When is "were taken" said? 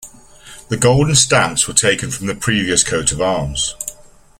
1.67-2.09